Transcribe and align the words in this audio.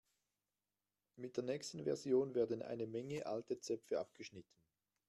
Mit 1.15 1.37
der 1.37 1.43
nächsten 1.43 1.83
Version 1.83 2.33
werden 2.33 2.63
eine 2.63 2.87
Menge 2.87 3.27
alte 3.27 3.59
Zöpfe 3.59 3.99
abgeschnitten. 3.99 4.49